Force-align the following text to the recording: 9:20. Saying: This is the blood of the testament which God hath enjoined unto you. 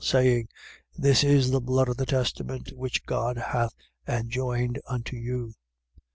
9:20. 0.03 0.07
Saying: 0.09 0.47
This 0.97 1.23
is 1.23 1.51
the 1.51 1.61
blood 1.61 1.87
of 1.87 1.97
the 1.97 2.07
testament 2.07 2.71
which 2.75 3.05
God 3.05 3.37
hath 3.37 3.75
enjoined 4.07 4.81
unto 4.87 5.15
you. 5.15 5.53